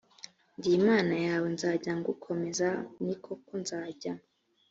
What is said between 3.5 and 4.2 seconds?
nzajya